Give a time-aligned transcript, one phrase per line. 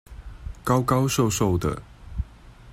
[0.63, 1.79] 高高瘦瘦的